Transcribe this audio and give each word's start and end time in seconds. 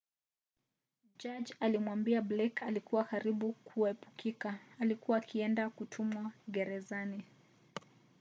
jaji 1.19 1.53
alimwambia 1.59 2.21
blake 2.21 2.65
ilikuwa 2.69 3.03
karibu 3.03 3.53
kuepukika 3.53 4.59
alikuwa 4.79 5.17
akienda 5.17 5.69
kutumwa 5.69 6.31
gerezan 6.49 7.23